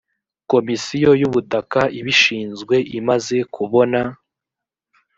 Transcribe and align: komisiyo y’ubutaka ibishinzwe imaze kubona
komisiyo 0.51 1.11
y’ubutaka 1.21 1.81
ibishinzwe 1.99 2.75
imaze 2.99 3.37
kubona 3.55 4.01